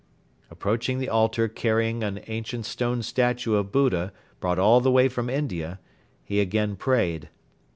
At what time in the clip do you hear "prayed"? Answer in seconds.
6.75-7.29